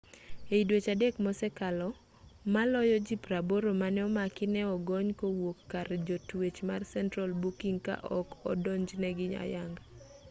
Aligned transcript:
ei 0.53 0.63
dweche 0.67 0.93
3 0.99 1.23
mosekalo 1.25 1.87
maloyo 2.53 2.97
ji 3.07 3.15
80 3.25 3.73
mane 3.81 3.99
omaki 4.07 4.45
ne 4.53 4.61
ogony 4.75 5.09
kowuok 5.19 5.57
kar 5.71 5.87
jotwech 6.07 6.59
mar 6.69 6.81
central 6.93 7.29
booking 7.41 7.77
ka 7.87 7.95
ok 8.19 8.29
odonjnegi 8.51 9.27
ayanga 9.43 9.81